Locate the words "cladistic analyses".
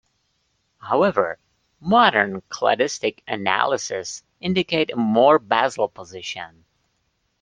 2.49-4.23